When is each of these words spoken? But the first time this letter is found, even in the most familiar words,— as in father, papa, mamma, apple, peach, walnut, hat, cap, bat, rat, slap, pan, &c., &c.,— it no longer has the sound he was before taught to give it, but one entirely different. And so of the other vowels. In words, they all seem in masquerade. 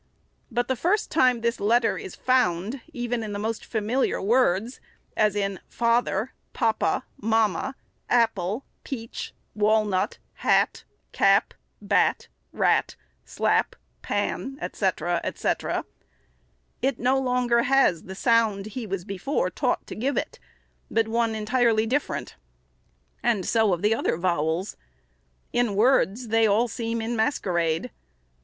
But 0.49 0.67
the 0.67 0.75
first 0.75 1.11
time 1.11 1.41
this 1.41 1.59
letter 1.59 1.95
is 1.95 2.15
found, 2.15 2.81
even 2.91 3.21
in 3.21 3.33
the 3.33 3.37
most 3.37 3.63
familiar 3.63 4.19
words,— 4.19 4.81
as 5.25 5.35
in 5.35 5.59
father, 5.67 6.33
papa, 6.53 7.05
mamma, 7.17 7.75
apple, 8.09 8.65
peach, 8.83 9.31
walnut, 9.53 10.17
hat, 10.41 10.85
cap, 11.11 11.53
bat, 11.83 12.29
rat, 12.51 12.95
slap, 13.25 13.75
pan, 14.01 14.57
&c., 14.73 14.89
&c.,— 15.35 15.51
it 16.81 16.97
no 16.97 17.19
longer 17.19 17.61
has 17.61 18.05
the 18.05 18.15
sound 18.15 18.65
he 18.65 18.87
was 18.87 19.05
before 19.05 19.51
taught 19.51 19.85
to 19.85 19.93
give 19.93 20.17
it, 20.17 20.39
but 20.89 21.07
one 21.07 21.35
entirely 21.35 21.85
different. 21.85 22.37
And 23.21 23.45
so 23.47 23.71
of 23.71 23.83
the 23.83 23.93
other 23.93 24.17
vowels. 24.17 24.77
In 25.53 25.75
words, 25.75 26.29
they 26.29 26.47
all 26.47 26.67
seem 26.67 27.03
in 27.03 27.15
masquerade. 27.15 27.91